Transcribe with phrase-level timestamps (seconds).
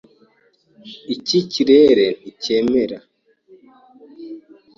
[1.15, 2.97] Iki kirere nticyemera.